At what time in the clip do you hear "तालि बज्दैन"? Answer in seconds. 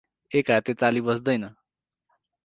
0.83-1.43